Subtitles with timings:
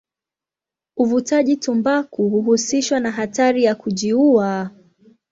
[0.97, 4.71] Uvutaji tumbaku huhusishwa na hatari ya kujiua.